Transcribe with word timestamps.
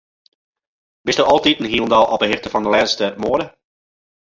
Bisto 1.07 1.25
altiten 1.33 1.69
hielendal 1.73 2.09
op 2.15 2.21
'e 2.23 2.31
hichte 2.31 2.49
fan 2.51 2.65
de 2.65 2.71
lêste 2.75 3.05
moade? 3.21 3.45